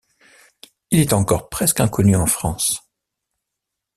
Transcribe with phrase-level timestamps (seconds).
[0.89, 2.89] Il est encore presque inconnu en France.